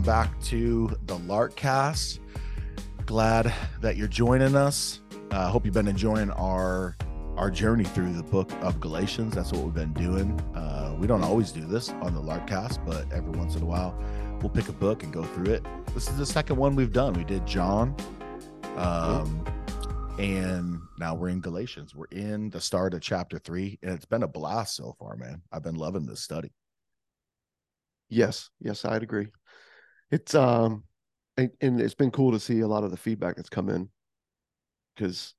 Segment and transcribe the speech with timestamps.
[0.00, 2.20] Welcome back to the Larkcast.
[3.04, 5.02] Glad that you're joining us.
[5.30, 6.96] I uh, hope you've been enjoying our
[7.36, 9.34] our journey through the book of Galatians.
[9.34, 10.40] That's what we've been doing.
[10.54, 13.94] Uh, we don't always do this on the Larkcast, but every once in a while,
[14.40, 15.66] we'll pick a book and go through it.
[15.92, 17.12] This is the second one we've done.
[17.12, 17.94] We did John,
[18.76, 19.44] um,
[20.18, 21.94] and now we're in Galatians.
[21.94, 25.42] We're in the start of chapter three, and it's been a blast so far, man.
[25.52, 26.52] I've been loving this study.
[28.08, 29.28] Yes, yes, I'd agree.
[30.10, 30.84] It's um,
[31.36, 33.88] and, and it's been cool to see a lot of the feedback that's come in
[34.94, 35.34] because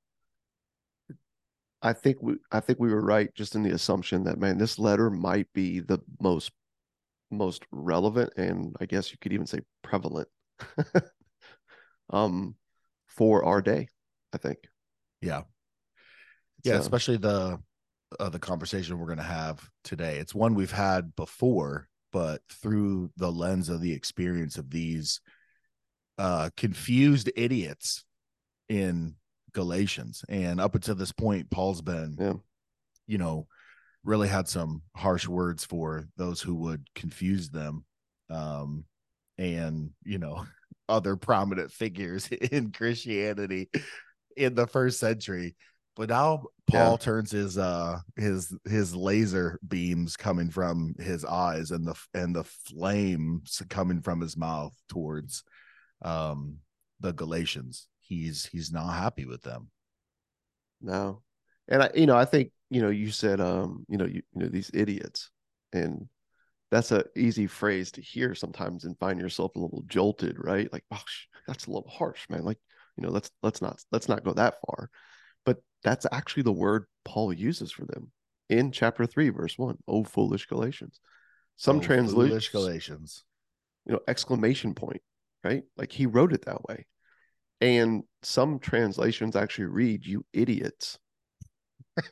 [1.81, 4.79] I think we I think we were right just in the assumption that man, this
[4.79, 6.51] letter might be the most
[7.29, 10.27] most relevant and I guess you could even say prevalent
[12.09, 12.55] um
[13.07, 13.87] for our day,
[14.33, 14.59] I think.
[15.21, 15.43] Yeah.
[16.63, 17.59] Yeah, so, especially the
[18.19, 20.17] uh, the conversation we're going to have today.
[20.17, 25.21] It's one we've had before, but through the lens of the experience of these
[26.17, 28.03] uh confused idiots
[28.69, 29.15] in
[29.53, 30.23] Galatians.
[30.29, 32.33] And up until this point, Paul's been, yeah.
[33.07, 33.47] you know,
[34.03, 37.85] really had some harsh words for those who would confuse them.
[38.29, 38.85] Um,
[39.37, 40.45] and, you know,
[40.89, 43.69] other prominent figures in Christianity
[44.35, 45.55] in the first century.
[45.95, 46.97] But now Paul yeah.
[46.97, 52.45] turns his uh his his laser beams coming from his eyes and the and the
[52.45, 55.43] flames coming from his mouth towards
[56.01, 56.57] um
[57.01, 59.69] the Galatians he's he's not happy with them.
[60.81, 61.21] No,
[61.67, 64.43] and I, you know, I think you know, you said, um, you know, you, you
[64.43, 65.29] know, these idiots,
[65.73, 66.07] and
[66.71, 70.71] that's a easy phrase to hear sometimes, and find yourself a little jolted, right?
[70.73, 71.01] Like, oh,
[71.47, 72.43] that's a little harsh, man.
[72.43, 72.59] Like,
[72.97, 74.89] you know, let's let's not let's not go that far,
[75.45, 78.11] but that's actually the word Paul uses for them
[78.49, 79.77] in chapter three, verse one.
[79.87, 80.99] Oh, foolish Galatians.
[81.57, 83.23] Some oh, translations, Galatians,
[83.85, 85.01] you know, exclamation point,
[85.43, 85.63] right?
[85.77, 86.85] Like he wrote it that way.
[87.61, 90.97] And some translations actually read, you idiots.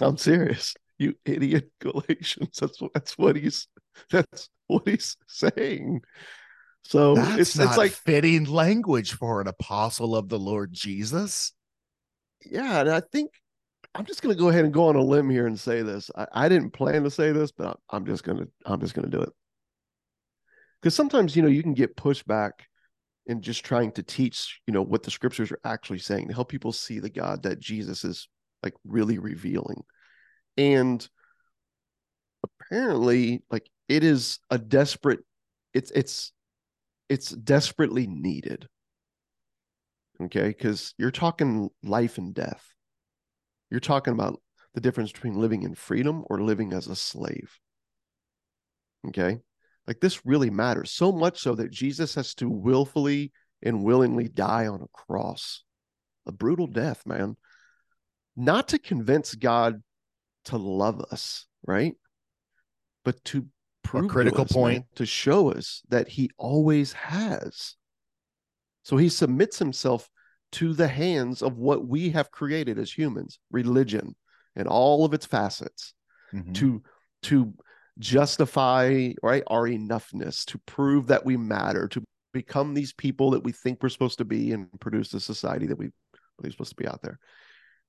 [0.00, 0.74] I'm serious.
[0.98, 2.56] You idiot Galatians.
[2.60, 3.68] That's what that's what he's
[4.10, 6.02] that's what he's saying.
[6.84, 11.52] So that's it's not it's like fitting language for an apostle of the Lord Jesus.
[12.44, 13.30] Yeah, and I think
[13.94, 16.10] I'm just gonna go ahead and go on a limb here and say this.
[16.16, 19.22] I, I didn't plan to say this, but I'm just gonna I'm just gonna do
[19.22, 19.30] it.
[20.80, 22.52] Because sometimes you know you can get pushback
[23.26, 26.48] in just trying to teach, you know, what the scriptures are actually saying to help
[26.48, 28.28] people see the God that Jesus is
[28.62, 29.82] like really revealing.
[30.56, 31.06] And
[32.44, 35.20] apparently, like it is a desperate,
[35.74, 36.32] it's it's
[37.08, 38.68] it's desperately needed.
[40.22, 42.74] Okay, because you're talking life and death.
[43.70, 44.40] You're talking about
[44.74, 47.58] the difference between living in freedom or living as a slave.
[49.08, 49.40] Okay.
[49.86, 53.32] Like this really matters so much so that Jesus has to willfully
[53.62, 55.62] and willingly die on a cross,
[56.26, 57.36] a brutal death, man,
[58.36, 59.82] not to convince God
[60.46, 61.94] to love us, right?
[63.04, 63.46] But to
[63.82, 67.76] prove a critical us, point man, to show us that he always has.
[68.86, 70.08] So he submits himself
[70.52, 74.14] to the hands of what we have created as humans, religion
[74.54, 75.92] and all of its facets,
[76.32, 76.52] mm-hmm.
[76.52, 76.82] to
[77.24, 77.52] to
[77.98, 83.50] justify right our enoughness to prove that we matter to become these people that we
[83.50, 85.88] think we're supposed to be and produce the society that we
[86.38, 87.18] believe supposed to be out there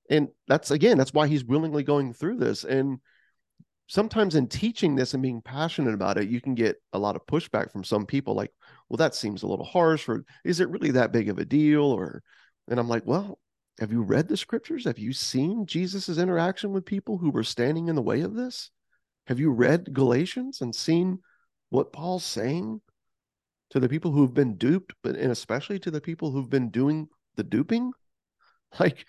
[0.09, 2.99] and that's again that's why he's willingly going through this and
[3.87, 7.25] sometimes in teaching this and being passionate about it you can get a lot of
[7.25, 8.51] pushback from some people like
[8.89, 11.83] well that seems a little harsh or is it really that big of a deal?
[11.83, 12.21] Or
[12.69, 13.39] and i'm like well
[13.79, 14.85] have you read the scriptures?
[14.85, 18.71] Have you seen jesus's interaction with people who were standing in the way of this?
[19.27, 21.19] Have you read Galatians and seen
[21.69, 22.81] what Paul's saying
[23.71, 27.07] to the people who've been duped, but and especially to the people who've been doing
[27.35, 27.91] the duping?
[28.81, 29.05] Like,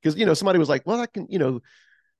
[0.00, 1.60] because you know, somebody was like, Well, I can, you know,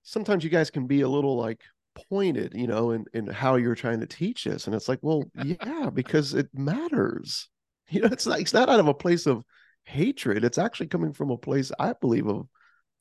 [0.03, 1.61] sometimes you guys can be a little like
[2.09, 4.67] pointed, you know, in, in how you're trying to teach this.
[4.67, 7.49] And it's like, well, yeah, because it matters.
[7.89, 9.45] You know, it's not it's not out of a place of
[9.85, 10.43] hatred.
[10.43, 12.49] It's actually coming from a place, I believe, of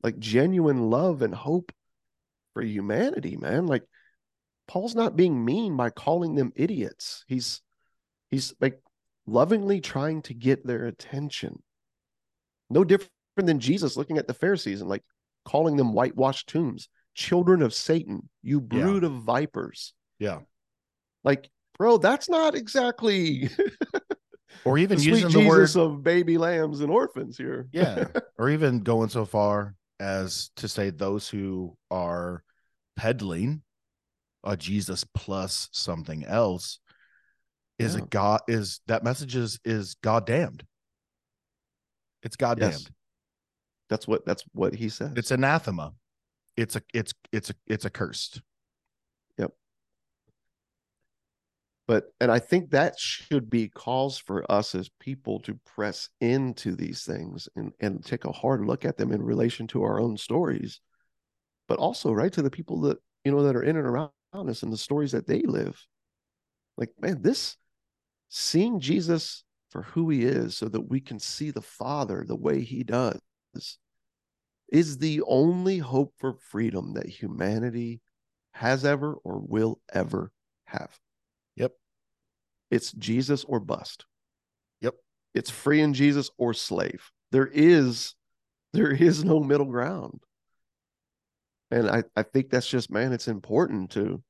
[0.04, 1.72] like genuine love and hope
[2.54, 3.66] for humanity, man.
[3.66, 3.82] Like
[4.68, 7.26] Paul's not being mean by calling them idiots.
[7.28, 7.62] He's
[8.30, 8.80] he's like
[9.26, 11.64] lovingly trying to get their attention.
[12.70, 15.04] No different than Jesus looking at the Pharisees and like
[15.46, 19.10] calling them whitewashed tombs, children of Satan, you brood yeah.
[19.10, 19.94] of vipers.
[20.20, 20.40] Yeah.
[21.24, 23.50] Like, bro, that's not exactly
[24.66, 27.68] or even using the Jesus word of baby lambs and orphans here.
[27.72, 28.06] yeah.
[28.38, 32.44] Or even going so far as to say those who are
[32.98, 33.62] peddling
[34.44, 36.80] a Jesus plus something else
[37.80, 38.02] is yeah.
[38.02, 40.66] a God is that message is is God damned.
[42.24, 42.74] It's God damned.
[42.74, 42.90] Yes.
[43.90, 45.18] That's what that's what he said.
[45.18, 45.94] It's anathema.
[46.58, 48.42] It's a it's it's a it's a cursed.
[49.38, 49.52] Yep.
[51.88, 56.76] But and I think that should be cause for us as people to press into
[56.76, 60.18] these things and and take a hard look at them in relation to our own
[60.18, 60.80] stories,
[61.68, 64.64] but also right to the people that you know that are in and around us
[64.64, 65.80] and the stories that they live.
[66.78, 67.58] Like, man, this
[68.30, 72.62] seeing Jesus for who he is so that we can see the Father the way
[72.62, 73.20] he does
[74.70, 78.02] is the only hope for freedom that humanity
[78.54, 80.32] has ever or will ever
[80.66, 80.98] have.
[81.56, 81.74] Yep.
[82.72, 84.06] It's Jesus or bust.
[84.82, 84.96] Yep.
[85.34, 87.12] It's free in Jesus or slave.
[87.32, 88.16] There is
[88.74, 90.22] there is no middle ground.
[91.72, 94.22] And I, I think that's just man, it's important to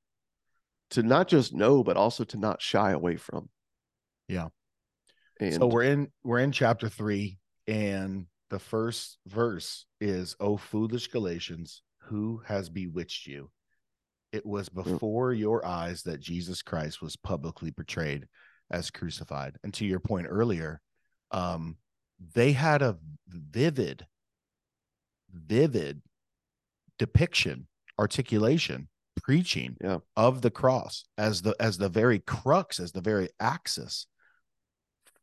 [0.92, 3.50] to not just know, but also to not shy away from.
[4.28, 4.48] Yeah.
[5.40, 11.08] And so we're in we're in chapter three, and the first verse is, "O foolish
[11.08, 13.52] Galatians, who has bewitched you?
[14.32, 14.84] It was mm.
[14.84, 18.28] before your eyes that Jesus Christ was publicly portrayed
[18.72, 20.82] as crucified." And to your point earlier,
[21.32, 21.78] um,
[22.34, 22.98] they had a
[23.28, 24.06] vivid,
[25.32, 26.02] vivid
[26.98, 27.68] depiction,
[28.00, 30.00] articulation preaching yeah.
[30.16, 34.08] of the cross as the as the very crux as the very axis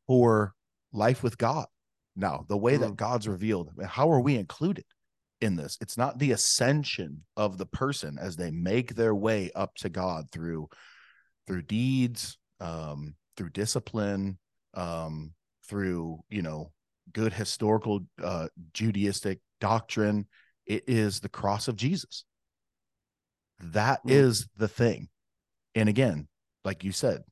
[0.07, 0.55] for
[0.93, 1.67] life with god
[2.17, 2.81] now the way mm.
[2.81, 4.85] that god's revealed how are we included
[5.41, 9.75] in this it's not the ascension of the person as they make their way up
[9.75, 10.69] to god through
[11.47, 14.39] through deeds um through discipline
[14.75, 15.33] um
[15.69, 16.71] through you know
[17.13, 20.27] good historical uh judaistic doctrine
[20.67, 22.25] it is the cross of jesus
[23.63, 24.11] that mm.
[24.11, 25.09] is the thing.
[25.75, 26.29] And again,
[26.65, 27.23] like you said,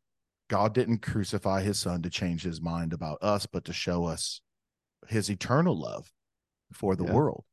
[0.48, 4.40] God didn't crucify his son to change his mind about us, but to show us
[5.08, 6.10] his eternal love
[6.72, 7.12] for the yeah.
[7.12, 7.44] world.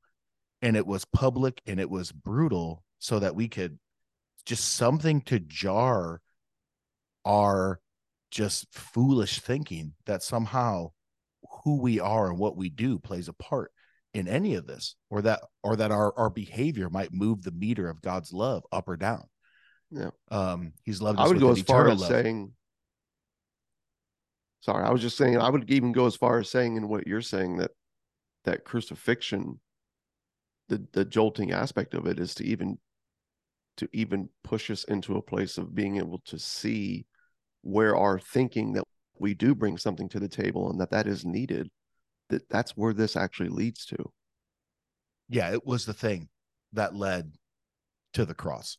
[0.62, 3.78] And it was public and it was brutal so that we could
[4.46, 6.22] just something to jar
[7.26, 7.80] our
[8.32, 10.92] just foolish thinking that somehow
[11.64, 13.72] who we are and what we do plays a part
[14.14, 17.90] in any of this or that or that our our behavior might move the meter
[17.90, 19.26] of God's love up or down.
[19.92, 20.10] Yeah.
[20.32, 22.10] Um he's loved I would go as far as love.
[22.10, 22.54] saying
[24.62, 27.08] sorry, I was just saying I would even go as far as saying in what
[27.08, 27.72] you're saying that
[28.46, 29.60] that crucifixion
[30.70, 32.78] the the jolting aspect of it is to even
[33.78, 37.06] to even push us into a place of being able to see
[37.62, 38.84] where our thinking that
[39.20, 41.70] we do bring something to the table and that that is needed
[42.30, 44.12] that that's where this actually leads to.
[45.30, 46.30] Yeah, it was the thing
[46.74, 47.34] that led
[48.14, 48.78] to the cross.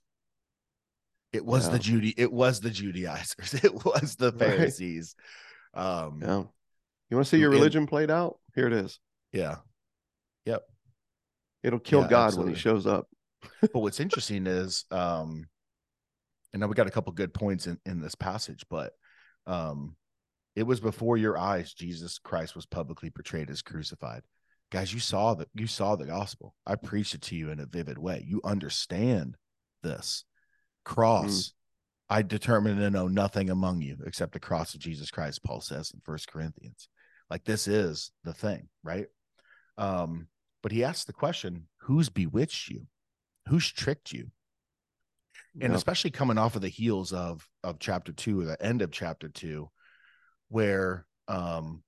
[1.33, 1.73] It was yeah.
[1.73, 2.15] the Judy.
[2.17, 3.55] It was the Judaizers.
[3.65, 5.15] It was the Pharisees.
[5.79, 6.43] Um, yeah.
[7.11, 8.39] You want to see your religion and, played out?
[8.55, 8.99] Here it is.
[9.33, 9.57] Yeah.
[10.45, 10.63] Yep.
[11.63, 12.51] It'll kill yeah, God absolutely.
[12.51, 13.09] when he shows up.
[13.61, 15.47] but what's interesting is, um,
[16.53, 18.93] and now we got a couple good points in in this passage, but
[19.47, 19.97] um,
[20.57, 24.23] it was before your eyes Jesus Christ was publicly portrayed as crucified.
[24.71, 26.55] Guys, you saw that you saw the gospel.
[26.67, 28.25] I preached it to you in a vivid way.
[28.27, 29.37] You understand
[29.83, 30.25] this
[30.85, 31.27] cross.
[31.27, 31.53] Mm.
[32.11, 35.91] I determined to know nothing among you except the cross of Jesus Christ, Paul says
[35.93, 36.89] in First Corinthians.
[37.31, 39.07] Like this is the thing, right?
[39.77, 40.29] Um,
[40.63, 42.87] but he asks the question, who's bewitched you?
[43.49, 44.31] Who's tricked you?
[45.61, 48.93] And especially coming off of the heels of of chapter two or the end of
[48.93, 49.69] chapter two,
[50.49, 51.83] where um,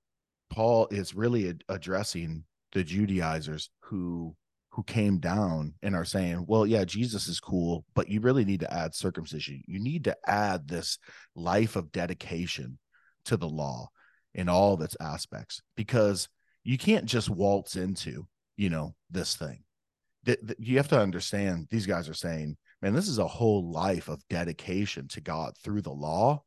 [0.49, 4.35] Paul is really ad- addressing the Judaizers who
[4.71, 8.61] who came down and are saying, well, yeah, Jesus is cool, but you really need
[8.61, 9.61] to add circumcision.
[9.67, 10.97] You need to add this
[11.35, 12.79] life of dedication
[13.25, 13.89] to the law
[14.33, 16.29] in all of its aspects because
[16.63, 18.25] you can't just waltz into,
[18.55, 19.63] you know, this thing.
[20.57, 24.25] You have to understand these guys are saying, man, this is a whole life of
[24.29, 26.43] dedication to God through the law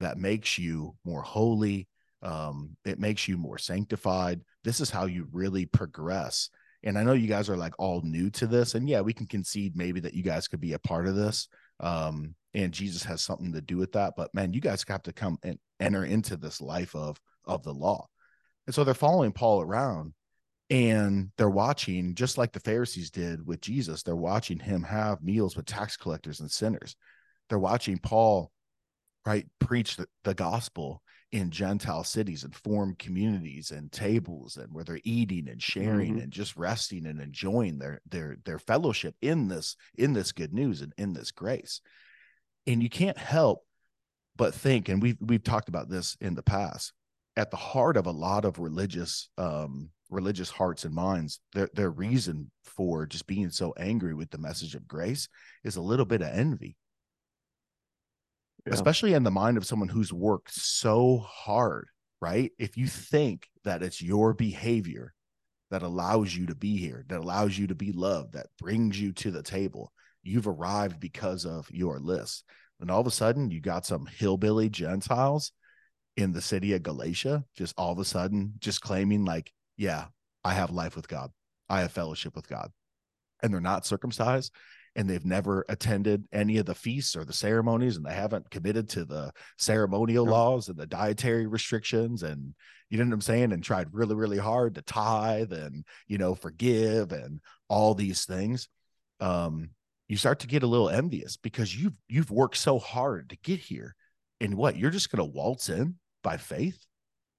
[0.00, 1.88] that makes you more holy.
[2.22, 4.40] Um, it makes you more sanctified.
[4.64, 6.48] This is how you really progress.
[6.84, 9.26] And I know you guys are like all new to this, and yeah, we can
[9.26, 11.48] concede maybe that you guys could be a part of this
[11.80, 14.14] um, and Jesus has something to do with that.
[14.16, 17.72] But man, you guys have to come and enter into this life of of the
[17.72, 18.06] law.
[18.66, 20.12] And so they're following Paul around
[20.68, 24.02] and they're watching just like the Pharisees did with Jesus.
[24.02, 26.94] They're watching him have meals with tax collectors and sinners.
[27.48, 28.50] They're watching Paul
[29.24, 34.84] right preach the, the gospel in Gentile cities and form communities and tables and where
[34.84, 36.22] they're eating and sharing mm-hmm.
[36.22, 40.80] and just resting and enjoying their their their fellowship in this in this good news
[40.80, 41.80] and in this grace.
[42.66, 43.64] And you can't help
[44.36, 46.92] but think, and we've we've talked about this in the past,
[47.36, 51.90] at the heart of a lot of religious um religious hearts and minds, their their
[51.90, 55.28] reason for just being so angry with the message of grace
[55.62, 56.76] is a little bit of envy
[58.68, 58.74] yeah.
[58.74, 61.88] especially in the mind of someone who's worked so hard,
[62.20, 62.52] right?
[62.58, 65.14] If you think that it's your behavior
[65.70, 69.12] that allows you to be here, that allows you to be loved, that brings you
[69.12, 72.44] to the table, you've arrived because of your list.
[72.80, 75.52] And all of a sudden, you got some hillbilly Gentiles
[76.16, 80.06] in the city of Galatia, just all of a sudden, just claiming, like, yeah,
[80.44, 81.30] I have life with God,
[81.68, 82.70] I have fellowship with God.
[83.42, 84.52] And they're not circumcised
[84.98, 88.88] and they've never attended any of the feasts or the ceremonies and they haven't committed
[88.88, 92.52] to the ceremonial laws and the dietary restrictions and
[92.90, 96.34] you know what I'm saying and tried really really hard to tithe and you know
[96.34, 98.68] forgive and all these things
[99.20, 99.70] um
[100.08, 103.60] you start to get a little envious because you've you've worked so hard to get
[103.60, 103.94] here
[104.40, 106.84] and what you're just going to waltz in by faith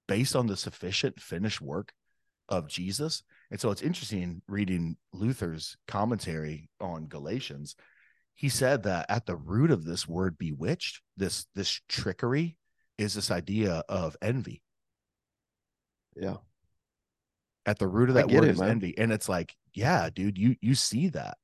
[0.08, 1.92] based on the sufficient finished work
[2.48, 7.74] of Jesus and so it's interesting reading Luther's commentary on Galatians.
[8.34, 12.56] He said that at the root of this word bewitched, this this trickery
[12.96, 14.62] is this idea of envy.
[16.16, 16.36] Yeah.
[17.66, 18.70] At the root of that word it, is man.
[18.70, 18.96] envy.
[18.96, 21.36] And it's like, yeah, dude, you you see that.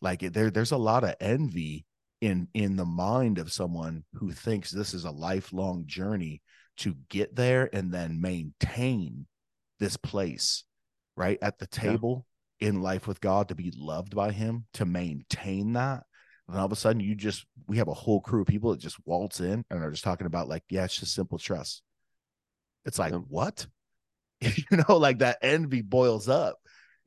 [0.00, 1.86] Like there there's a lot of envy
[2.20, 6.42] in in the mind of someone who thinks this is a lifelong journey
[6.78, 9.26] to get there and then maintain
[9.78, 10.64] this place
[11.18, 12.24] right at the table
[12.60, 12.68] yeah.
[12.68, 16.04] in life with God to be loved by him to maintain that
[16.48, 18.80] and all of a sudden you just we have a whole crew of people that
[18.80, 21.82] just waltz in and are just talking about like yeah it's just simple trust
[22.84, 23.18] it's like yeah.
[23.18, 23.66] what
[24.40, 26.56] you know like that envy boils up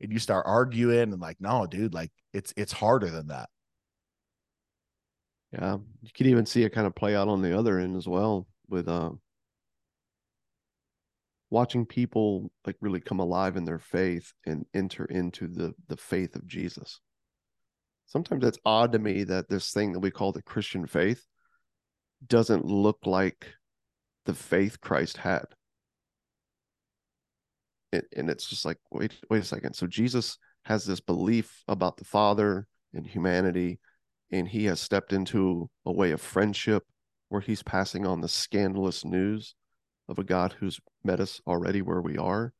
[0.00, 3.48] and you start arguing and like no dude like it's it's harder than that
[5.52, 8.06] yeah you can even see it kind of play out on the other end as
[8.06, 9.10] well with uh
[11.52, 16.34] watching people like really come alive in their faith and enter into the the faith
[16.34, 16.98] of Jesus.
[18.06, 21.26] Sometimes it's odd to me that this thing that we call the Christian faith
[22.26, 23.46] doesn't look like
[24.24, 25.44] the faith Christ had.
[27.92, 29.74] It, and it's just like wait wait a second.
[29.74, 33.78] So Jesus has this belief about the Father and humanity
[34.30, 36.84] and he has stepped into a way of friendship
[37.28, 39.54] where he's passing on the scandalous news
[40.08, 42.52] of a God who's met us already where we are.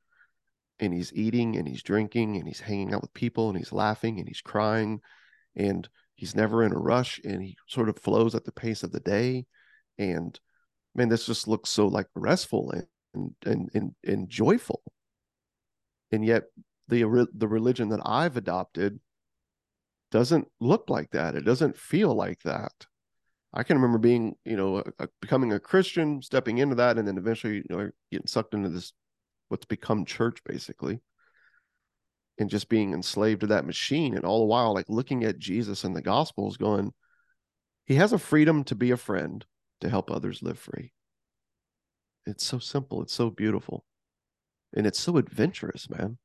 [0.80, 4.18] And he's eating and he's drinking and he's hanging out with people and he's laughing
[4.18, 5.00] and he's crying
[5.54, 8.90] and he's never in a rush and he sort of flows at the pace of
[8.90, 9.46] the day.
[9.98, 10.38] And
[10.94, 14.82] man, this just looks so like restful and and and, and joyful.
[16.10, 16.44] And yet
[16.88, 18.98] the the religion that I've adopted
[20.10, 21.34] doesn't look like that.
[21.34, 22.72] It doesn't feel like that.
[23.54, 27.06] I can remember being, you know, a, a, becoming a Christian, stepping into that, and
[27.06, 28.92] then eventually, you know, getting sucked into this
[29.48, 31.00] what's become church basically,
[32.38, 34.14] and just being enslaved to that machine.
[34.14, 36.92] And all the while, like looking at Jesus and the Gospels, going,
[37.84, 39.44] He has a freedom to be a friend
[39.82, 40.92] to help others live free.
[42.24, 43.02] It's so simple.
[43.02, 43.84] It's so beautiful,
[44.74, 46.16] and it's so adventurous, man.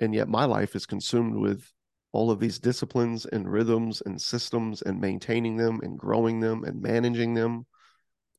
[0.00, 1.70] And yet, my life is consumed with
[2.12, 6.80] all of these disciplines and rhythms and systems and maintaining them and growing them and
[6.80, 7.66] managing them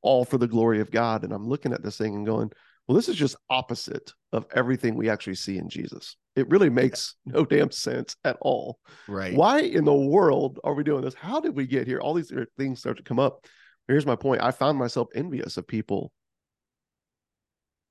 [0.02, 1.24] all for the glory of God.
[1.24, 2.52] And I'm looking at this thing and going,
[2.88, 6.18] well, this is just opposite of everything we actually see in Jesus.
[6.36, 8.80] It really makes no damn sense at all.
[9.08, 9.36] Right.
[9.36, 11.16] Why in the world are we doing this?
[11.16, 12.00] How did we get here?
[12.00, 13.46] All these things start to come up.
[13.88, 14.42] Here's my point.
[14.42, 16.12] I found myself envious of people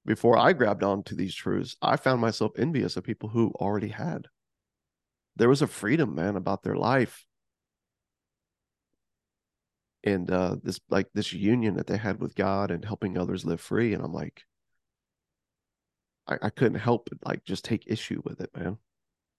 [0.04, 1.76] before I grabbed onto these truths.
[1.82, 4.26] I found myself envious of people who already had
[5.36, 7.24] there was a freedom, man, about their life.
[10.04, 13.60] And uh this like this union that they had with God and helping others live
[13.60, 13.94] free.
[13.94, 14.42] And I'm like,
[16.26, 18.78] I, I couldn't help but like just take issue with it, man.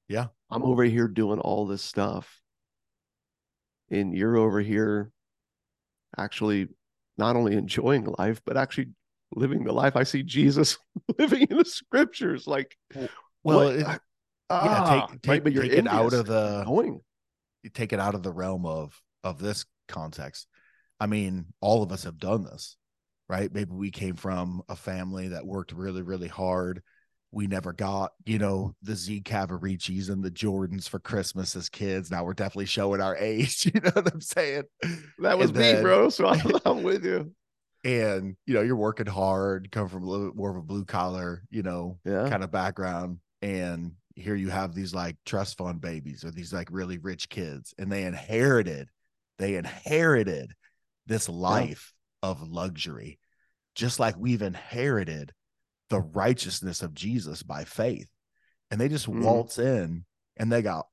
[0.07, 0.27] Yeah.
[0.49, 2.41] I'm over here doing all this stuff.
[3.89, 5.11] And you're over here
[6.17, 6.69] actually
[7.17, 8.89] not only enjoying life, but actually
[9.35, 10.77] living the life I see Jesus
[11.19, 12.47] living in the scriptures.
[12.47, 12.77] Like,
[13.43, 14.01] well, it,
[14.51, 16.99] yeah, take ah, take, right, but take it out of the going.
[17.63, 20.47] You take it out of the realm of of this context.
[20.99, 22.77] I mean, all of us have done this,
[23.29, 23.51] right?
[23.53, 26.81] Maybe we came from a family that worked really, really hard.
[27.31, 32.11] We never got, you know, the Z Cavariccis and the Jordans for Christmas as kids.
[32.11, 33.65] Now we're definitely showing our age.
[33.73, 34.63] You know what I'm saying?
[35.19, 36.09] That was And me, then- bro.
[36.09, 37.33] So I'm, I'm with you.
[37.83, 40.85] And, you know, you're working hard, come from a little bit more of a blue
[40.85, 42.29] collar, you know, Yeah.
[42.29, 46.67] kind of background and here you have these like trust fund babies or these like
[46.71, 48.89] really rich kids and they inherited
[49.39, 50.53] they inherited
[51.07, 53.19] this life of luxury
[53.75, 55.31] just like we've inherited
[55.89, 58.07] the righteousness of Jesus by faith.
[58.71, 59.23] And they just Mhm.
[59.23, 60.05] waltz in
[60.37, 60.87] and they got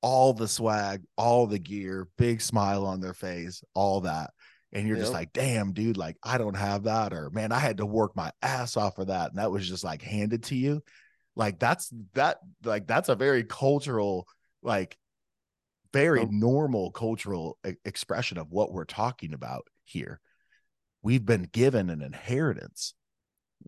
[0.00, 4.30] all the swag all the gear big smile on their face all that.
[4.72, 7.76] And you're just like damn dude like i don't have that or man i had
[7.78, 9.30] to work my ass off for that.
[9.30, 10.82] And that was just like handed to you
[11.36, 14.26] like that's that like that's a very cultural
[14.62, 14.96] like
[15.92, 16.28] very Yep.
[16.30, 20.20] normal cultural e- expression of what we're talking about here
[21.02, 22.94] we've been given an inheritance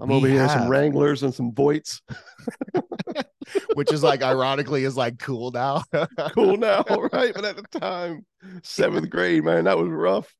[0.01, 2.03] I'm We over here in some Wranglers and some Voights.
[3.75, 5.83] which is like ironically is like cool now
[6.35, 6.83] Cool now,
[7.13, 7.33] right?
[7.35, 8.27] But at the time,
[8.63, 10.35] seventh grade, man, that was rough.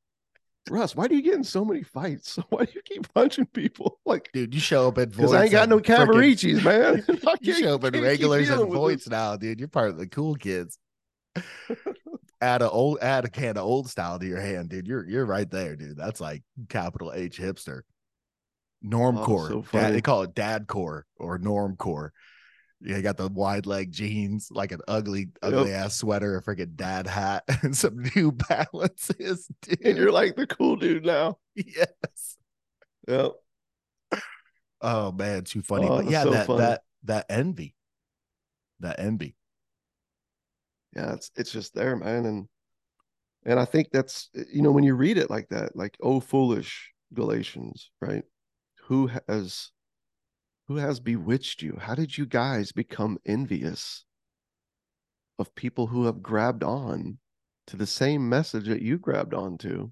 [0.71, 2.39] Russ, why do you get in so many fights?
[2.49, 3.99] Why do you keep punching people?
[4.07, 7.05] Like, dude you show up at because I ain't got no Cavariccis, man.
[7.41, 9.59] You show up in regulars and voids now, dude.
[9.59, 10.79] You're part of the cool kids.
[12.41, 14.87] add a old add a can of old style to your hand, dude.
[14.87, 15.97] You're you're right there, dude.
[15.97, 17.81] That's like capital H hipster.
[18.85, 19.51] Oh, normcore.
[19.51, 22.11] Oh, so Dad- they call it dad core or normcore.
[22.81, 26.77] Yeah, you got the wide leg jeans, like an ugly, ugly ass sweater, a freaking
[26.77, 29.81] dad hat, and some new balances, dude.
[29.85, 31.39] And you're like the cool dude now.
[31.55, 32.37] yes.
[33.09, 33.33] Yep.
[34.83, 35.87] Oh man, too funny.
[35.89, 36.61] Oh, but yeah, so that funny.
[36.61, 37.75] that that envy.
[38.81, 39.35] That envy.
[40.95, 42.49] yeah it's it's just there man and
[43.47, 46.21] and i think that's eh, you know when you read it like that like oh
[46.21, 48.25] foolish galatians right
[48.83, 49.71] who has
[50.69, 54.05] who has bewitched you how did you guys become envious
[55.39, 57.19] of people who have grabbed on
[57.67, 59.91] to the same message that you grabbed onto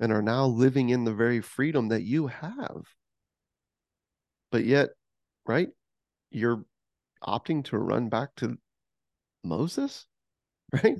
[0.00, 2.84] and are now living in the very freedom that you have
[4.50, 4.90] but yet
[5.46, 5.68] right
[6.30, 6.64] you're
[7.26, 8.58] opting to run back to
[9.42, 10.06] Moses,
[10.72, 10.96] right?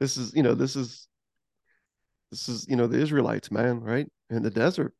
[0.00, 1.08] This is, you know, this is,
[2.30, 4.06] this is, you know, the Israelites, man, right?
[4.30, 4.94] In the desert.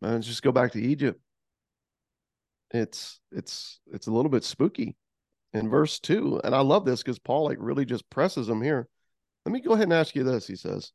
[0.00, 1.20] Man, just go back to Egypt.
[2.70, 4.96] It's, it's, it's a little bit spooky
[5.52, 6.40] in verse two.
[6.42, 8.88] And I love this because Paul like really just presses them here.
[9.44, 10.46] Let me go ahead and ask you this.
[10.46, 10.92] He says,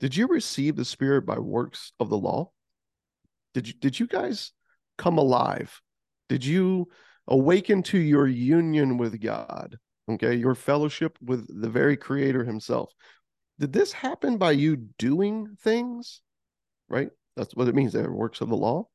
[0.00, 2.50] Did you receive the Spirit by works of the law?
[3.54, 4.52] Did you, did you guys
[4.96, 5.80] come alive?
[6.28, 6.88] Did you
[7.28, 9.78] awaken to your union with God,
[10.10, 12.92] okay, your fellowship with the very creator himself.
[13.58, 16.22] Did this happen by you doing things?
[16.88, 17.10] Right?
[17.36, 18.88] That's what it means there, works of the law.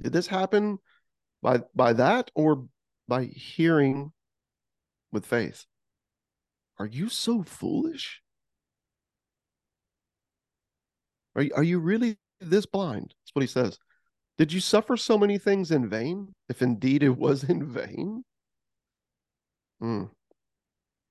[0.00, 0.78] Did this happen
[1.42, 2.66] by by that or
[3.08, 4.12] by hearing
[5.10, 5.66] with faith?
[6.78, 8.22] Are you so foolish?
[11.34, 13.14] Are you, are you really this blind?
[13.20, 13.78] That's what he says.
[14.38, 18.24] Did you suffer so many things in vain, if indeed it was in vain?
[19.80, 20.04] Hmm.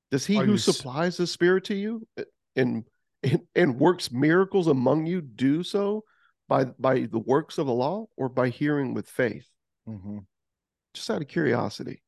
[0.10, 2.06] Does he Are who supplies the Spirit to you
[2.56, 2.84] and,
[3.24, 6.04] and and works miracles among you do so
[6.50, 9.46] by by the works of the law or by hearing with faith?
[9.92, 10.20] Mm-hmm.
[10.94, 12.02] Just out of curiosity.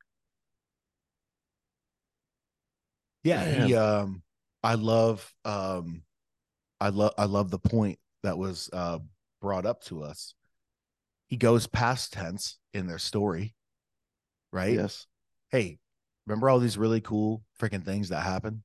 [3.24, 4.22] Yeah, he um
[4.64, 6.04] I love um
[6.82, 9.00] I love I love the point that was uh
[9.42, 10.34] brought up to us.
[11.28, 13.56] He goes past tense in their story,
[14.52, 14.76] right?
[14.76, 15.08] Yes.
[15.50, 15.80] Hey,
[16.28, 18.64] remember all these really cool freaking things that happen?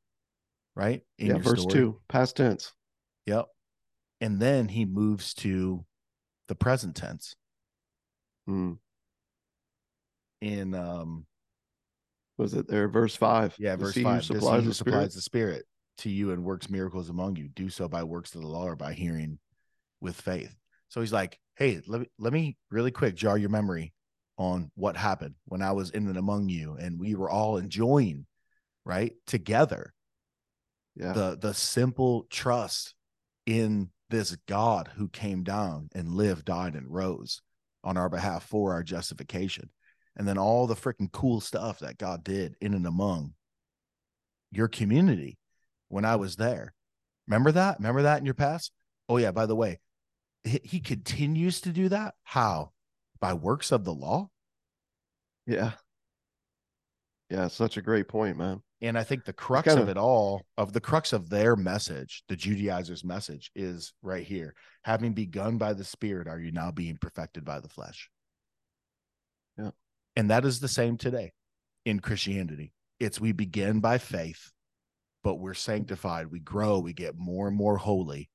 [0.74, 1.02] Right?
[1.18, 1.38] In yeah.
[1.38, 1.72] Verse story?
[1.72, 2.72] two, past tense.
[3.26, 3.46] Yep.
[4.20, 5.84] And then he moves to
[6.48, 7.36] the present tense
[8.48, 8.72] Hmm.
[10.40, 11.26] In um
[12.36, 12.88] Was it there?
[12.88, 13.54] Verse five.
[13.58, 14.24] yeah, verse five.
[14.24, 14.94] Supplies who the Spirit?
[14.96, 15.64] supplies the spirit
[15.98, 18.76] to you and works miracles among you, do so by works of the law or
[18.76, 19.38] by hearing
[20.00, 20.54] with faith.
[20.88, 23.92] So he's like, Hey, let me let me really quick jar your memory
[24.36, 28.26] on what happened when I was in and among you and we were all enjoying,
[28.84, 29.92] right, together
[30.94, 31.12] Yeah.
[31.12, 32.94] the the simple trust
[33.46, 37.42] in this God who came down and lived, died, and rose
[37.82, 39.70] on our behalf for our justification.
[40.18, 43.34] And then all the freaking cool stuff that God did in and among
[44.50, 45.38] your community
[45.88, 46.74] when I was there.
[47.28, 47.78] Remember that?
[47.78, 48.72] Remember that in your past?
[49.08, 49.30] Oh, yeah.
[49.30, 49.78] By the way,
[50.44, 52.14] he, continues to do that.
[52.24, 52.72] How?
[53.20, 54.28] By works of the law?
[55.46, 55.72] Yeah.
[57.30, 58.62] Yeah, such a great point, man.
[58.80, 59.82] And I think the crux kinda...
[59.82, 64.54] of it all, of the crux of their message, the Judaizers' message, is right here.
[64.82, 68.08] Having begun by the Spirit, are you now being perfected by the flesh?
[70.18, 71.32] And that is the same today
[71.86, 72.72] in Christianity.
[72.98, 74.50] It's we begin by faith,
[75.22, 76.26] but we're sanctified.
[76.26, 78.28] We grow, we get more and more holy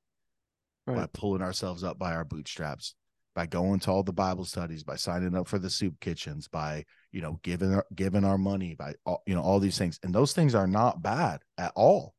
[0.87, 0.95] right.
[0.95, 2.95] by pulling ourselves up by our bootstraps,
[3.35, 6.85] by going to all the Bible studies, by signing up for the soup kitchens, by
[7.11, 10.15] you know giving our, giving our money, by all, you know all these things, and
[10.15, 12.13] those things are not bad at all.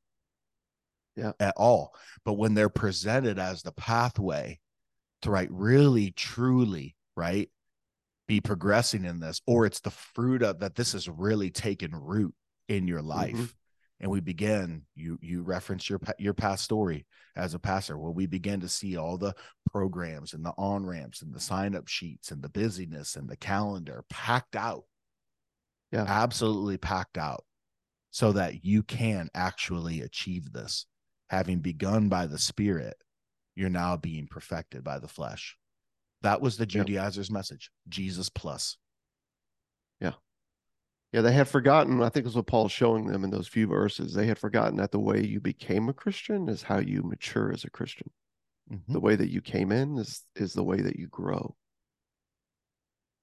[1.17, 1.95] Yeah, at all.
[2.27, 4.61] But when they're presented as the pathway
[5.23, 7.49] to right, really, truly, right,
[8.27, 12.35] be progressing in this, or it's the fruit of that this has really taken root
[12.69, 13.35] in your life.
[13.35, 13.45] Mm-hmm
[14.01, 17.07] and we begin you you reference your your past story
[17.37, 17.97] as a pastor.
[17.97, 19.35] Where we begin to see all the
[19.71, 23.37] programs and the on ramps and the sign up sheets and the busyness and the
[23.37, 24.85] calendar packed out.
[25.93, 26.05] Yeah.
[26.07, 27.45] Absolutely packed out
[28.11, 30.87] so that you can actually achieve this.
[31.31, 32.97] Having begun by the spirit
[33.57, 35.57] you're now being perfected by the flesh
[36.25, 37.35] that was the judaizers yeah.
[37.35, 38.77] message jesus plus
[40.01, 40.13] yeah
[41.15, 42.03] yeah, they had forgotten.
[42.03, 44.15] I think it was what Paul's showing them in those few verses.
[44.15, 47.63] They had forgotten that the way you became a Christian is how you mature as
[47.63, 48.11] a Christian.
[48.69, 48.93] Mm-hmm.
[48.93, 51.55] The way that you came in is is the way that you grow.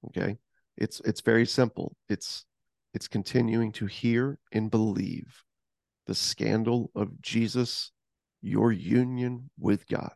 [0.07, 0.37] Okay,
[0.77, 1.93] it's it's very simple.
[2.07, 2.45] It's
[2.93, 5.43] it's continuing to hear and believe
[6.07, 7.91] the scandal of Jesus,
[8.41, 10.13] your union with God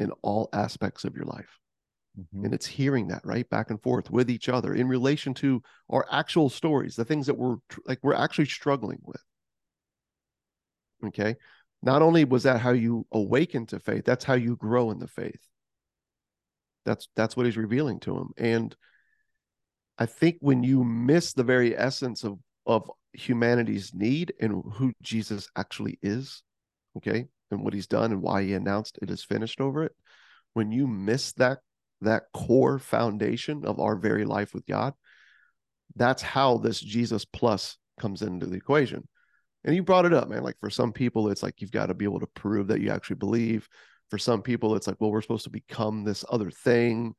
[0.00, 1.58] in all aspects of your life.
[2.18, 2.46] Mm-hmm.
[2.46, 6.06] And it's hearing that right back and forth with each other in relation to our
[6.10, 9.22] actual stories, the things that we're like we're actually struggling with.
[11.06, 11.36] Okay.
[11.82, 15.06] Not only was that how you awaken to faith, that's how you grow in the
[15.06, 15.40] faith.
[16.84, 18.30] That's that's what he's revealing to him.
[18.36, 18.74] And
[19.98, 25.48] I think when you miss the very essence of of humanity's need and who Jesus
[25.56, 26.42] actually is,
[26.96, 29.92] okay, and what he's done and why he announced it is finished over it,
[30.54, 31.58] when you miss that
[32.02, 34.94] that core foundation of our very life with God,
[35.96, 39.06] that's how this Jesus plus comes into the equation.
[39.64, 40.42] And you brought it up, man.
[40.42, 42.90] Like for some people, it's like you've got to be able to prove that you
[42.90, 43.68] actually believe.
[44.08, 47.14] For some people, it's like, well, we're supposed to become this other thing.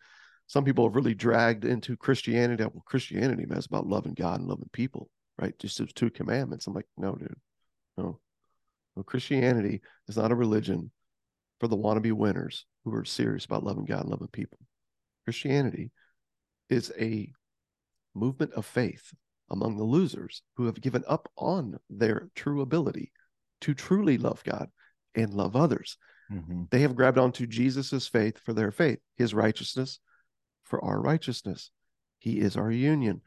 [0.48, 2.63] Some people have really dragged into Christianity.
[2.63, 5.58] Well, Christianity, man, is about loving God and loving people, right?
[5.60, 6.67] Just those two commandments.
[6.67, 7.36] I'm like, no, dude,
[7.98, 8.20] no.
[8.96, 10.92] No, Christianity is not a religion
[11.60, 14.58] for the wannabe winners who are serious about loving God and loving people.
[15.24, 15.92] Christianity
[16.70, 17.32] is a
[18.14, 19.14] movement of faith
[19.50, 23.12] among the losers who have given up on their true ability
[23.62, 24.70] to truly love God
[25.16, 25.98] and love others.
[26.32, 26.64] Mm-hmm.
[26.72, 30.00] They have grabbed onto Jesus's faith for their faith, his righteousness
[30.64, 31.72] for our righteousness.
[32.20, 33.22] He is our union.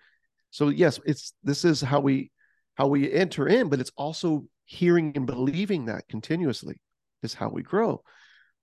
[0.51, 2.31] So yes, it's this is how we
[2.75, 6.77] how we enter in, but it's also hearing and believing that continuously
[7.23, 8.03] is how we grow,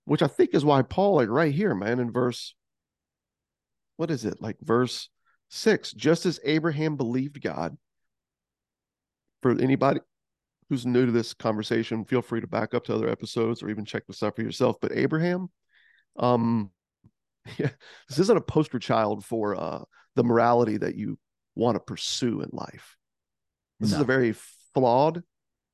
[0.04, 2.54] which I think is why Paul, like right here, man, in verse
[3.96, 4.40] what is it?
[4.40, 5.08] Like verse
[5.54, 7.76] six just as abraham believed god
[9.42, 10.00] for anybody
[10.70, 13.84] who's new to this conversation feel free to back up to other episodes or even
[13.84, 14.76] check this out for yourself.
[14.80, 15.50] But abraham
[16.18, 16.70] um
[17.58, 17.68] yeah
[18.08, 19.82] this isn't a poster child for uh
[20.16, 21.18] the morality that you
[21.54, 22.96] want to pursue in life.
[23.78, 23.96] This no.
[23.96, 24.34] is a very
[24.72, 25.22] flawed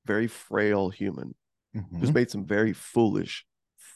[0.09, 1.35] very frail human
[1.77, 1.99] mm-hmm.
[1.99, 3.45] who's made some very foolish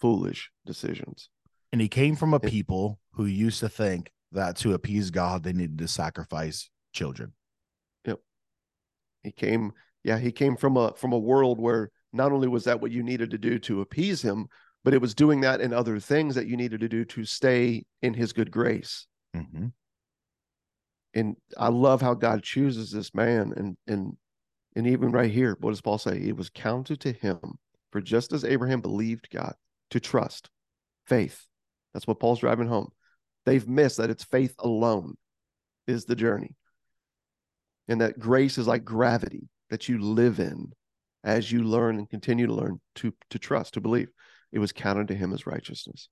[0.00, 1.28] foolish decisions
[1.72, 5.52] and he came from a people who used to think that to appease God, they
[5.52, 7.32] needed to sacrifice children.
[8.04, 8.20] Yep.
[9.22, 9.72] He came,
[10.04, 13.02] yeah, he came from a from a world where not only was that what you
[13.02, 14.48] needed to do to appease him,
[14.84, 17.84] but it was doing that in other things that you needed to do to stay
[18.02, 19.06] in his good grace.
[19.34, 19.68] Mm-hmm.
[21.14, 23.54] And I love how God chooses this man.
[23.56, 24.16] And and
[24.74, 26.18] and even right here, what does Paul say?
[26.18, 27.38] It was counted to him
[27.90, 29.54] for just as Abraham believed God
[29.90, 30.48] to trust,
[31.06, 31.46] faith,
[31.92, 32.90] that's what Paul's driving home.
[33.44, 35.16] They've missed that it's faith alone
[35.86, 36.54] is the journey.
[37.88, 40.72] And that grace is like gravity that you live in
[41.24, 44.08] as you learn and continue to learn to, to trust, to believe.
[44.52, 46.08] It was counted to him as righteousness.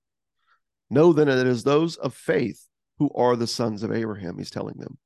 [0.89, 2.67] Know then that it is those of faith
[2.99, 4.97] who are the sons of Abraham, he's telling them.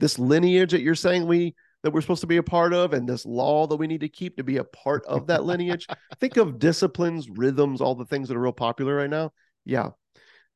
[0.00, 1.54] This lineage that you're saying we
[1.84, 4.08] that we're supposed to be a part of and this law that we need to
[4.08, 5.86] keep to be a part of that lineage.
[6.18, 9.32] Think of disciplines, rhythms, all the things that are real popular right now.
[9.64, 9.90] Yeah.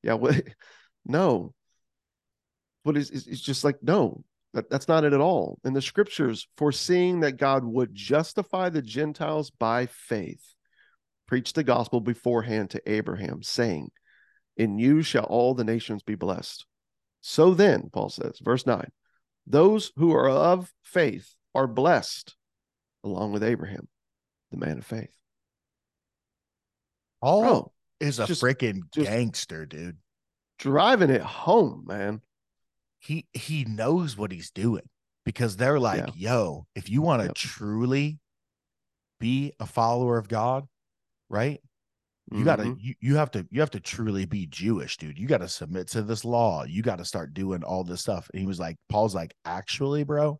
[0.02, 0.14] Yeah.
[0.14, 0.42] What?
[1.10, 1.54] No.
[2.84, 5.58] But it's, it's just like, no, that, that's not it at all.
[5.64, 10.54] In the scriptures, foreseeing that God would justify the Gentiles by faith,
[11.26, 13.90] preach the gospel beforehand to Abraham, saying,
[14.58, 16.66] In you shall all the nations be blessed.
[17.22, 18.90] So then, Paul says, verse 9,
[19.48, 22.36] those who are of faith are blessed
[23.02, 23.88] along with Abraham,
[24.50, 25.10] the man of faith.
[27.22, 29.96] Paul Bro, is a freaking gangster, dude.
[30.58, 32.20] Driving it home, man.
[33.00, 34.88] He he knows what he's doing
[35.24, 36.32] because they're like, yeah.
[36.32, 37.34] yo, if you want to yep.
[37.34, 38.18] truly
[39.20, 40.66] be a follower of God,
[41.28, 41.60] right?
[42.30, 42.44] You mm-hmm.
[42.44, 45.18] gotta you, you have to you have to truly be Jewish, dude.
[45.18, 46.64] You gotta submit to this law.
[46.64, 48.28] You gotta start doing all this stuff.
[48.32, 50.38] And he was like, Paul's like, actually, bro,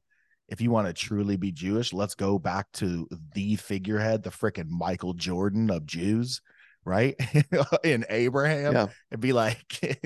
[0.48, 4.68] if you want to truly be Jewish, let's go back to the figurehead, the freaking
[4.68, 6.42] Michael Jordan of Jews,
[6.84, 7.14] right?
[7.84, 8.86] In Abraham, yeah.
[9.10, 9.62] and be like,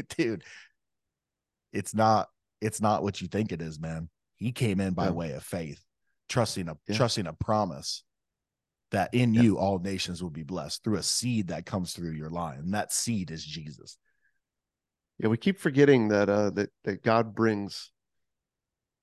[0.17, 0.45] dude,
[1.73, 2.29] it's not
[2.61, 4.09] it's not what you think it is, man.
[4.37, 5.11] He came in by yeah.
[5.13, 5.83] way of faith,
[6.29, 6.97] trusting a yeah.
[6.97, 8.05] trusting a promise
[8.93, 9.43] that in yeah.
[9.43, 12.59] you all nations will be blessed through a seed that comes through your line.
[12.61, 13.99] And that seed is Jesus.
[15.19, 17.91] Yeah, we keep forgetting that uh that, that God brings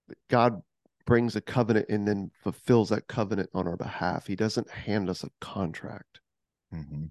[0.07, 0.61] that God
[1.05, 4.27] brings a covenant and then fulfills that covenant on our behalf.
[4.27, 6.19] He doesn't hand us a contract.
[6.73, 7.05] Mm-hmm.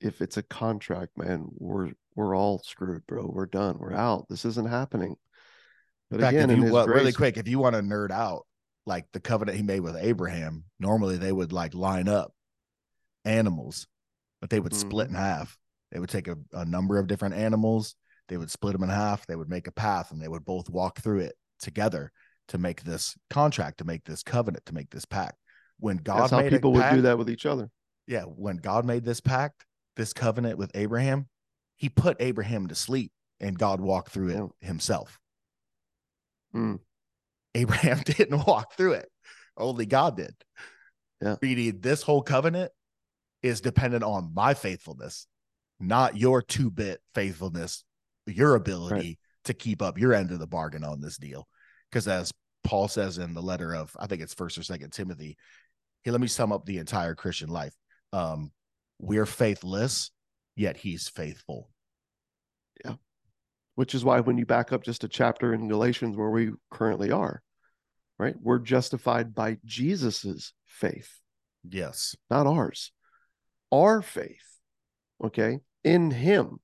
[0.00, 3.30] If it's a contract, man, we're we're all screwed, bro.
[3.32, 3.76] We're done.
[3.78, 4.26] We're out.
[4.28, 5.16] This isn't happening.
[6.10, 8.46] But in fact, again, you, well, grace, really quick, if you want to nerd out,
[8.86, 12.32] like the covenant he made with Abraham, normally they would like line up
[13.24, 13.86] animals,
[14.40, 14.88] but they would mm-hmm.
[14.88, 15.58] split in half.
[15.92, 17.94] They would take a, a number of different animals,
[18.28, 20.68] they would split them in half, they would make a path, and they would both
[20.68, 22.12] walk through it together
[22.48, 25.36] to make this contract, to make this covenant, to make this pact.
[25.78, 27.70] When God That's how people pact, would do that with each other.
[28.06, 29.64] Yeah, when God made this pact,
[29.96, 31.28] this covenant with Abraham,
[31.76, 34.66] he put Abraham to sleep and God walked through it yeah.
[34.66, 35.18] himself.
[36.54, 36.80] Mm.
[37.56, 39.08] Abraham didn't walk through it.
[39.56, 40.34] Only God did.
[41.20, 41.36] Yeah.
[41.40, 42.70] Meaning this whole covenant
[43.42, 45.26] is dependent on my faithfulness,
[45.80, 47.84] not your two bit faithfulness,
[48.26, 49.18] your ability right.
[49.44, 51.48] to keep up your end of the bargain on this deal.
[51.90, 52.32] Because as
[52.64, 55.36] Paul says in the letter of, I think it's first or second Timothy,
[56.02, 57.74] here, let me sum up the entire Christian life.
[58.12, 58.52] Um,
[58.98, 60.10] we're faithless,
[60.54, 61.70] yet he's faithful.
[62.84, 62.94] Yeah.
[63.74, 67.10] Which is why when you back up just a chapter in Galatians where we currently
[67.10, 67.42] are,
[68.18, 68.34] right?
[68.40, 71.20] We're justified by Jesus's faith.
[71.68, 72.16] Yes.
[72.30, 72.92] Not ours.
[73.72, 74.58] Our faith,
[75.22, 76.58] okay, in him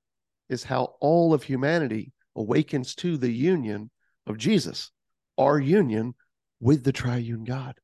[0.48, 3.90] is how all of humanity awakens to the union
[4.26, 4.90] of Jesus,
[5.36, 6.14] our union
[6.60, 7.74] with the triune God.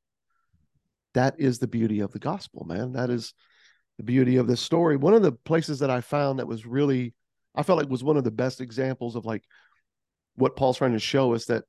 [1.13, 2.93] That is the beauty of the gospel, man.
[2.93, 3.33] That is
[3.97, 4.95] the beauty of this story.
[4.95, 7.13] One of the places that I found that was really,
[7.55, 9.43] I felt like was one of the best examples of like
[10.35, 11.65] what Paul's trying to show us that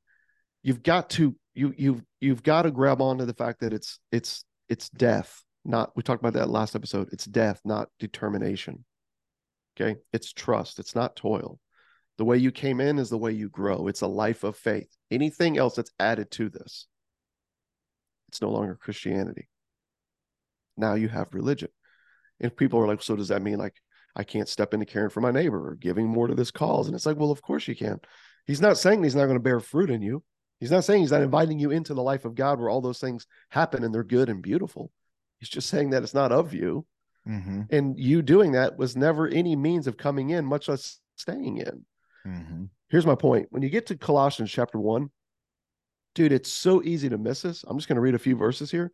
[0.63, 4.45] you've got to you you've you've got to grab onto the fact that it's it's
[4.69, 8.85] it's death not we talked about that last episode it's death not determination.
[9.79, 9.99] Okay?
[10.13, 11.59] It's trust it's not toil.
[12.19, 13.89] The way you came in is the way you grow.
[13.89, 14.95] It's a life of faith.
[15.11, 16.87] Anything else that's added to this
[18.29, 19.49] it's no longer christianity.
[20.77, 21.71] Now you have religion.
[22.41, 23.75] And people are like so does that mean like
[24.17, 26.87] i can't step into caring for my neighbor or giving more to this cause?
[26.87, 27.99] And it's like well of course you can.
[28.47, 30.23] He's not saying he's not going to bear fruit in you
[30.61, 33.01] He's not saying he's not inviting you into the life of God where all those
[33.01, 34.93] things happen and they're good and beautiful.
[35.39, 36.87] He's just saying that it's not of you.
[37.27, 37.63] Mm-hmm.
[37.71, 41.85] And you doing that was never any means of coming in, much less staying in.
[42.27, 42.65] Mm-hmm.
[42.89, 43.49] Here's my point.
[43.51, 45.11] When you get to Colossians chapter one,
[46.15, 47.65] dude, it's so easy to miss this.
[47.67, 48.93] I'm just going to read a few verses here.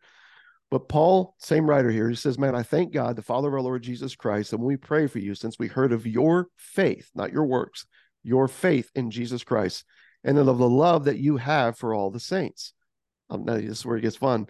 [0.69, 3.61] But Paul, same writer here, he says, Man, I thank God, the Father of our
[3.61, 7.09] Lord Jesus Christ, and when we pray for you, since we heard of your faith,
[7.15, 7.85] not your works,
[8.23, 9.85] your faith in Jesus Christ,
[10.23, 12.73] and of the love that you have for all the saints.
[13.29, 14.47] Um, now, this is where it gets fun.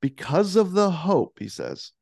[0.00, 1.92] Because of the hope, he says,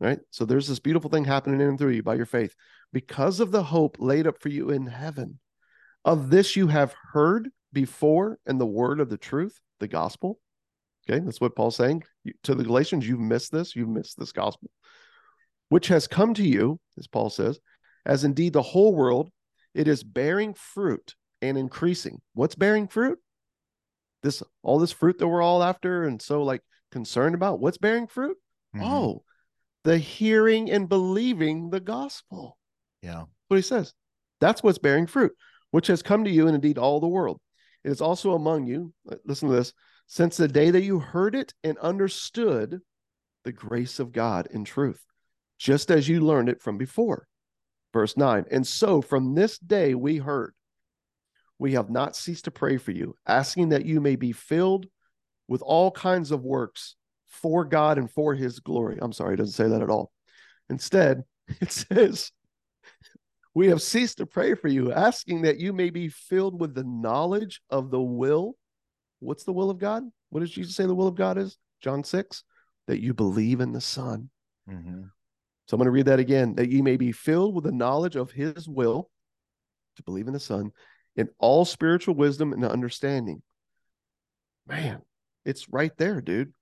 [0.00, 0.20] right?
[0.30, 2.54] So there's this beautiful thing happening in and through you by your faith.
[2.92, 5.40] Because of the hope laid up for you in heaven,
[6.04, 10.38] of this you have heard before in the word of the truth, the gospel.
[11.08, 12.04] Okay, that's what Paul's saying.
[12.44, 14.70] To the Galatians, you've missed this, you've missed this gospel,
[15.68, 17.58] which has come to you, as Paul says,
[18.06, 19.30] as indeed the whole world,
[19.74, 21.14] it is bearing fruit
[21.48, 22.20] and increasing.
[22.34, 23.18] What's bearing fruit?
[24.22, 27.60] This all this fruit that we're all after and so like concerned about.
[27.60, 28.36] What's bearing fruit?
[28.74, 28.84] Mm-hmm.
[28.84, 29.24] Oh,
[29.84, 32.56] the hearing and believing the gospel.
[33.02, 33.24] Yeah.
[33.48, 33.92] What he says.
[34.40, 35.32] That's what's bearing fruit,
[35.70, 37.40] which has come to you and indeed all the world.
[37.84, 38.92] It is also among you.
[39.24, 39.72] Listen to this.
[40.06, 42.80] Since the day that you heard it and understood
[43.44, 45.04] the grace of God in truth,
[45.58, 47.26] just as you learned it from before.
[47.92, 48.46] Verse 9.
[48.50, 50.54] And so from this day we heard
[51.64, 54.84] we have not ceased to pray for you, asking that you may be filled
[55.48, 56.94] with all kinds of works
[57.26, 58.98] for God and for his glory.
[59.00, 60.12] I'm sorry, it doesn't say that at all.
[60.68, 61.24] Instead,
[61.62, 62.32] it says,
[63.54, 66.84] We have ceased to pray for you, asking that you may be filled with the
[66.84, 68.56] knowledge of the will.
[69.20, 70.02] What's the will of God?
[70.28, 71.56] What does Jesus say the will of God is?
[71.80, 72.44] John 6,
[72.88, 74.28] that you believe in the Son.
[74.68, 75.04] Mm-hmm.
[75.66, 78.16] So I'm going to read that again that ye may be filled with the knowledge
[78.16, 79.08] of his will,
[79.96, 80.70] to believe in the Son,
[81.16, 83.42] in all spiritual wisdom and understanding.
[84.66, 85.02] Man,
[85.44, 86.52] it's right there, dude.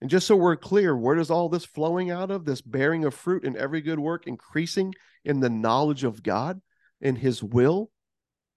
[0.00, 2.44] And just so we're clear, where does all this flowing out of?
[2.44, 4.94] This bearing of fruit in every good work, increasing
[5.24, 6.60] in the knowledge of God
[7.02, 7.90] and his will?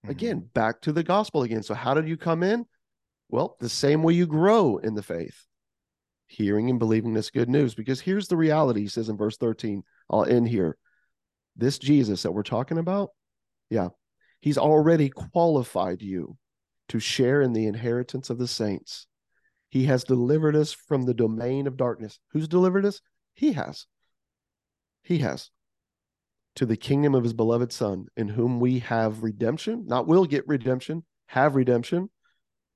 [0.04, 0.10] Mm-hmm.
[0.10, 1.62] Again, back to the gospel again.
[1.62, 2.64] So, how did you come in?
[3.28, 5.46] Well, the same way you grow in the faith,
[6.26, 7.74] hearing and believing this good news.
[7.74, 10.78] Because here's the reality, he says in verse 13, I'll end here.
[11.56, 13.10] This Jesus that we're talking about,
[13.70, 13.88] yeah,
[14.44, 16.36] he's already qualified you
[16.90, 19.06] to share in the inheritance of the saints.
[19.70, 22.18] He has delivered us from the domain of darkness.
[22.28, 23.00] Who's delivered us?
[23.32, 23.86] He has.
[25.02, 25.48] He has.
[26.56, 30.46] To the kingdom of his beloved Son, in whom we have redemption, not will get
[30.46, 32.10] redemption, have redemption,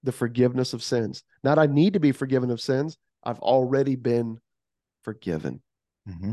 [0.03, 1.23] the forgiveness of sins.
[1.45, 2.97] Not I need to be forgiven of sins.
[3.23, 4.41] I've already been
[5.03, 5.61] forgiven.
[6.09, 6.33] Mm-hmm.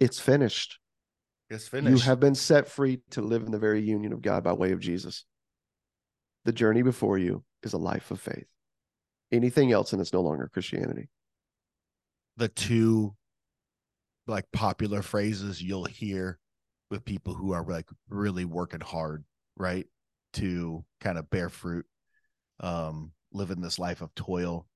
[0.00, 0.78] It's finished.
[1.50, 2.04] It's finished.
[2.04, 4.72] You have been set free to live in the very union of God by way
[4.72, 5.24] of Jesus.
[6.44, 8.46] The journey before you is a life of faith.
[9.32, 11.08] Anything else, and it's no longer Christianity.
[12.36, 13.14] The two
[14.26, 16.38] like popular phrases you'll hear
[16.90, 19.24] with people who are like really working hard,
[19.56, 19.86] right?
[20.34, 21.86] To kind of bear fruit,
[22.60, 24.66] um, living this life of toil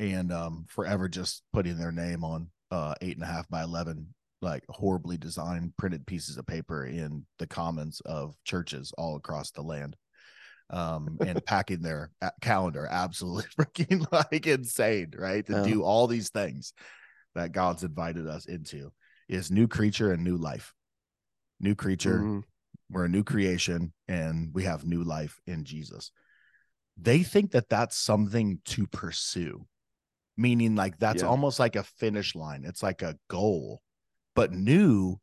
[0.00, 4.12] and um forever just putting their name on uh eight and a half by eleven
[4.44, 9.62] like horribly designed printed pieces of paper in the commons of churches all across the
[9.62, 9.96] land
[10.70, 16.72] um and packing their calendar absolutely freaking like insane right to do all these things
[17.34, 18.92] that god's invited us into
[19.28, 20.74] is new creature and new life.
[21.60, 22.40] New creature mm-hmm.
[22.90, 26.10] we're a new creation and we have new life in jesus.
[26.96, 29.66] They think that that's something to pursue
[30.36, 31.28] meaning like that's yeah.
[31.28, 32.64] almost like a finish line.
[32.66, 33.80] It's like a goal
[34.34, 35.18] but new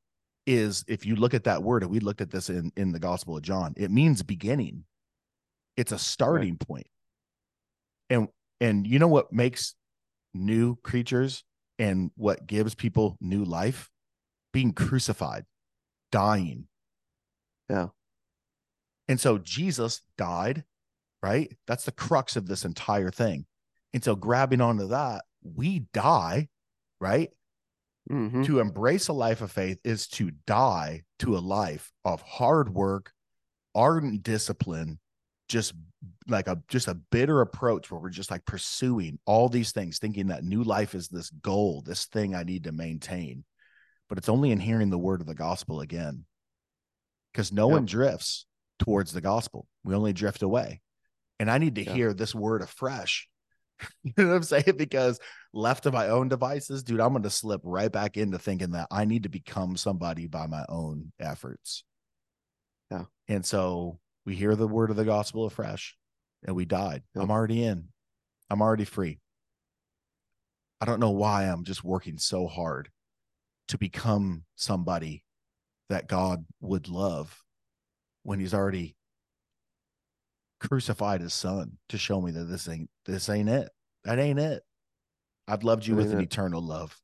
[0.47, 2.99] is if you look at that word and we looked at this in in the
[2.99, 4.83] gospel of john it means beginning
[5.77, 6.67] it's a starting right.
[6.67, 6.87] point.
[8.09, 8.27] and
[8.59, 9.75] and you know what makes
[10.33, 11.43] new creatures
[11.77, 13.89] and what gives people new life
[14.51, 15.45] being crucified
[16.11, 16.67] dying
[17.69, 17.87] yeah
[19.07, 20.63] and so jesus died
[21.21, 23.45] right that's the crux of this entire thing
[23.93, 26.47] and so grabbing onto that, we die,
[26.99, 27.29] right?
[28.11, 28.43] Mm-hmm.
[28.43, 33.13] To embrace a life of faith is to die to a life of hard work,
[33.73, 34.99] ardent discipline,
[35.47, 35.73] just
[36.27, 40.27] like a just a bitter approach where we're just like pursuing all these things, thinking
[40.27, 43.45] that new life is this goal, this thing I need to maintain.
[44.09, 46.25] But it's only in hearing the word of the gospel again.
[47.31, 47.75] Because no yep.
[47.75, 48.45] one drifts
[48.77, 49.67] towards the gospel.
[49.85, 50.81] We only drift away.
[51.39, 51.95] And I need to yep.
[51.95, 53.29] hear this word afresh
[54.03, 54.75] You know what I'm saying?
[54.77, 55.19] Because
[55.53, 58.87] left to my own devices, dude, I'm going to slip right back into thinking that
[58.91, 61.83] I need to become somebody by my own efforts.
[62.89, 63.05] Yeah.
[63.27, 65.97] And so we hear the word of the gospel afresh
[66.45, 67.03] and we died.
[67.15, 67.89] I'm already in.
[68.49, 69.19] I'm already free.
[70.79, 72.89] I don't know why I'm just working so hard
[73.67, 75.23] to become somebody
[75.89, 77.43] that God would love
[78.23, 78.95] when he's already
[80.59, 83.69] crucified his son to show me that this ain't this ain't it.
[84.03, 84.63] That ain't it.
[85.51, 86.97] I've loved you with an eternal love.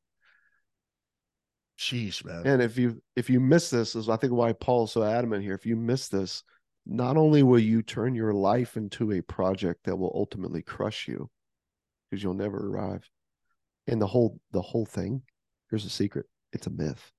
[1.78, 2.46] Sheesh, man.
[2.46, 5.54] And if you if you miss this, is I think why Paul's so adamant here.
[5.54, 6.42] If you miss this,
[6.86, 11.30] not only will you turn your life into a project that will ultimately crush you,
[12.10, 13.08] because you'll never arrive.
[13.86, 15.22] And the whole the whole thing,
[15.70, 17.12] here's a secret: it's a myth.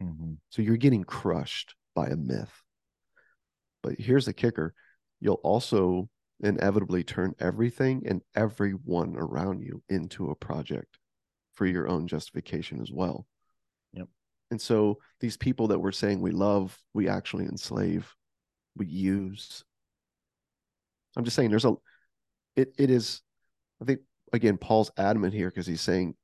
[0.00, 0.34] Mm-hmm.
[0.50, 2.62] So you're getting crushed by a myth.
[3.82, 4.74] But here's the kicker:
[5.20, 6.08] you'll also
[6.40, 10.98] inevitably turn everything and everyone around you into a project
[11.54, 13.26] for your own justification as well.
[13.92, 14.08] Yep.
[14.50, 18.14] And so these people that we're saying we love, we actually enslave,
[18.76, 19.64] we use.
[21.16, 21.74] I'm just saying there's a
[22.54, 23.22] it it is
[23.82, 24.00] I think
[24.32, 26.14] again Paul's adamant here because he's saying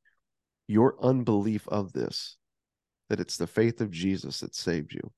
[0.68, 2.36] your unbelief of this
[3.10, 5.12] that it's the faith of Jesus that saved you.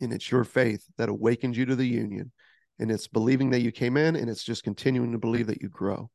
[0.00, 2.32] And it's your faith that awakened you to the union
[2.78, 5.68] and it's believing that you came in and it's just continuing to believe that you
[5.68, 6.10] grow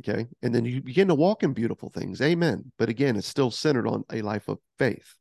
[0.00, 0.26] okay?
[0.42, 2.70] And then you begin to walk in beautiful things amen.
[2.78, 5.14] But again it's still centered on a life of faith.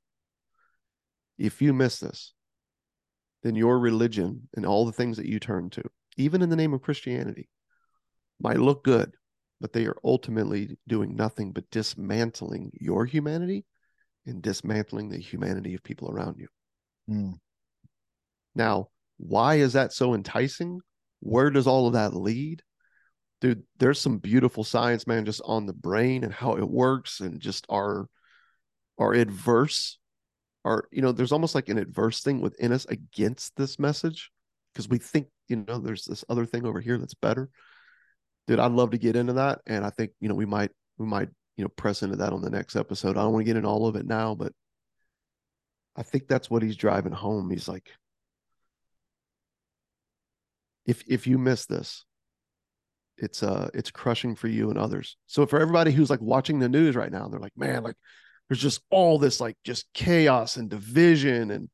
[1.37, 2.33] If you miss this
[3.45, 5.83] then your religion and all the things that you turn to
[6.17, 7.47] even in the name of christianity
[8.39, 9.13] might look good
[9.61, 13.65] but they are ultimately doing nothing but dismantling your humanity
[14.25, 16.47] and dismantling the humanity of people around you.
[17.09, 17.33] Mm.
[18.55, 20.79] now why is that so enticing?
[21.21, 22.61] Where does all of that lead?
[23.41, 27.39] dude, there's some beautiful science, man, just on the brain and how it works and
[27.39, 28.07] just our
[28.97, 29.99] our adverse
[30.63, 34.31] our you know there's almost like an adverse thing within us against this message
[34.73, 37.49] because we think you know there's this other thing over here that's better
[38.47, 41.05] dude i'd love to get into that and i think you know we might we
[41.05, 43.57] might you know press into that on the next episode i don't want to get
[43.57, 44.53] in all of it now but
[45.95, 47.91] i think that's what he's driving home he's like
[50.85, 52.05] if if you miss this
[53.17, 55.17] it's uh it's crushing for you and others.
[55.27, 57.95] So for everybody who's like watching the news right now they're like man like
[58.49, 61.69] there's just all this like just chaos and division and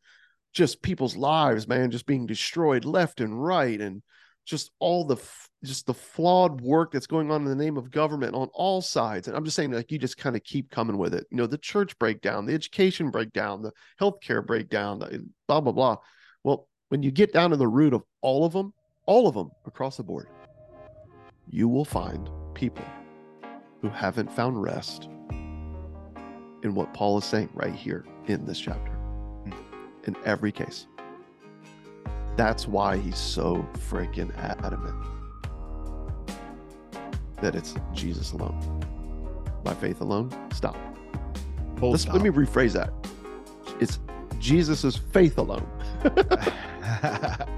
[0.53, 4.01] just people's lives man just being destroyed left and right and
[4.45, 5.18] just all the
[5.64, 9.28] just the flawed work that's going on in the name of government on all sides.
[9.28, 11.26] And i'm just saying like you just kind of keep coming with it.
[11.32, 15.97] You know the church breakdown the education breakdown the healthcare breakdown the blah blah blah.
[16.43, 18.74] Well when you get down to the root of all of them
[19.06, 20.28] all of them across the board
[21.52, 22.86] you will find people
[23.82, 25.10] who haven't found rest
[26.64, 28.91] in what Paul is saying right here in this chapter.
[28.91, 29.52] Hmm.
[30.06, 30.88] In every case.
[32.38, 34.95] That's why he's so freaking adamant
[37.41, 38.80] that it's Jesus alone.
[39.64, 40.78] By faith alone, stop.
[41.97, 42.14] stop.
[42.14, 42.93] Let me rephrase that.
[43.82, 43.99] It's
[44.39, 45.68] Jesus's faith alone.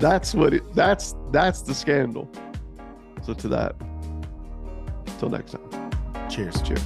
[0.00, 2.28] that's what it that's that's the scandal.
[3.22, 3.76] So to that.
[5.18, 6.28] Till next time.
[6.28, 6.62] Cheers.
[6.62, 6.82] Cheers.